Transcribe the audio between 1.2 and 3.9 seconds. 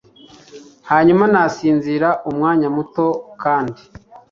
nasinzira umwanya muto kandi